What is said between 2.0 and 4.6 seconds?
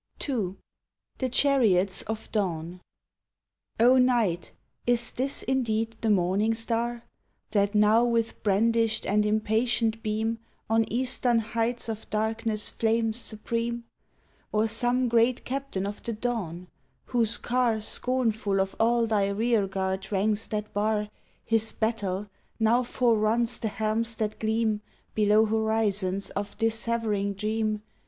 OF tHE NIGHt SKIES II THE CHARIOTS OF DAWN O Night,